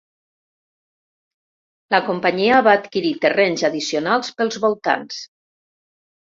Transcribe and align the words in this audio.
La 1.95 1.99
companyia 2.07 2.63
va 2.69 2.73
adquirir 2.79 3.11
terrenys 3.27 3.67
addicionals 3.69 4.33
pels 4.41 4.59
voltants. 4.65 5.21